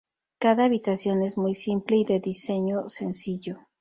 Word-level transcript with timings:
Cada 0.39 0.65
habitación 0.65 1.21
es 1.21 1.37
muy 1.37 1.53
simple 1.53 1.95
y 1.97 2.05
de 2.05 2.19
diseño 2.19 2.89
sencillo. 2.89 3.59